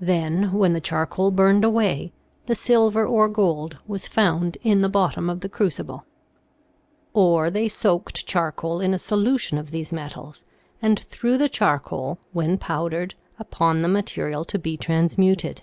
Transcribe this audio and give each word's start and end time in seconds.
Then 0.00 0.54
when 0.54 0.72
the 0.72 0.80
charcoal 0.80 1.30
burned 1.30 1.62
away, 1.62 2.14
the 2.46 2.54
silver 2.54 3.04
or 3.06 3.28
gold 3.28 3.76
was 3.86 4.08
found 4.08 4.56
in 4.62 4.80
the 4.80 4.88
bottom 4.88 5.28
of 5.28 5.40
the 5.40 5.50
crucible. 5.50 6.06
Or 7.12 7.50
they 7.50 7.64
84 7.64 7.64
THE 7.68 7.68
SEVEN 7.68 7.68
FOLLIES 7.68 7.68
OF 7.68 7.72
SCIENCE 7.72 7.82
soaked 8.22 8.26
charcoal 8.26 8.80
in 8.80 8.94
a 8.94 8.98
solution 8.98 9.58
of 9.58 9.70
these 9.72 9.92
metals 9.92 10.44
and 10.80 10.98
threw 10.98 11.36
the 11.36 11.50
charcoal, 11.50 12.18
when 12.32 12.56
powdered, 12.56 13.16
upon 13.38 13.82
the 13.82 13.88
material 13.88 14.46
to 14.46 14.58
be 14.58 14.78
trans 14.78 15.18
muted. 15.18 15.60